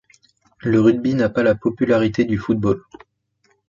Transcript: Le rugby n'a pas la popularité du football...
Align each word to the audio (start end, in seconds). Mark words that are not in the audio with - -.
Le 0.61 0.81
rugby 0.81 1.13
n'a 1.13 1.29
pas 1.29 1.43
la 1.43 1.53
popularité 1.53 2.25
du 2.25 2.39
football... 2.39 2.81